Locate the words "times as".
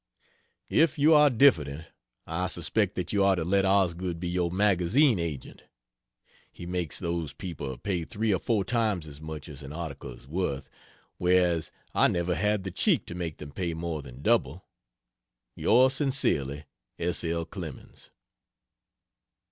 8.65-9.21